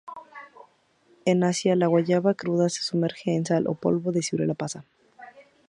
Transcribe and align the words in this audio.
En 1.25 1.43
Asia, 1.43 1.75
la 1.75 1.85
guayaba 1.85 2.33
cruda 2.33 2.69
se 2.69 2.81
sumerge 2.81 3.35
en 3.35 3.45
sal 3.45 3.67
o 3.67 3.75
polvo 3.75 4.11
de 4.11 4.23
ciruela 4.23 4.55
pasa. 4.55 4.83